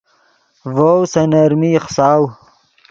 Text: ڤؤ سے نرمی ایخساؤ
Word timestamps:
ڤؤ 0.75 0.91
سے 1.11 1.21
نرمی 1.31 1.69
ایخساؤ 1.75 2.23